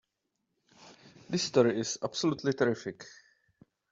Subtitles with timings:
[1.29, 3.05] This story is absolutely terrific!